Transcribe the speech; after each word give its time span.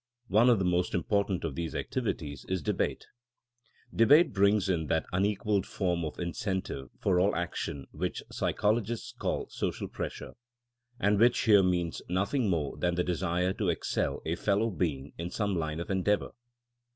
One 0.29 0.49
of 0.49 0.57
the 0.57 0.65
most 0.65 0.95
important 0.95 1.43
of 1.43 1.53
these 1.53 1.75
activities 1.75 2.43
is 2.49 2.63
debate. 2.63 3.05
Debate 3.95 4.33
brings 4.33 4.67
in 4.67 4.87
that 4.87 5.05
unequaled 5.13 5.67
form 5.67 6.03
of 6.05 6.17
in 6.17 6.31
centive 6.31 6.89
for 6.99 7.19
all 7.19 7.35
action 7.35 7.85
which 7.91 8.23
psychologists 8.31 9.11
call 9.13 9.47
social 9.51 9.87
pressure 9.87 10.31
and 10.99 11.19
which 11.19 11.41
here 11.41 11.61
means 11.61 12.01
noth 12.09 12.33
ing 12.33 12.49
more 12.49 12.77
than 12.77 12.95
the 12.95 13.03
desire 13.03 13.53
to 13.53 13.69
excel 13.69 14.23
a 14.25 14.33
fellow 14.35 14.71
be 14.71 14.95
ing 14.97 15.13
in 15.19 15.29
some 15.29 15.55
line 15.55 15.79
of 15.79 15.91
endeavor. 15.91 16.31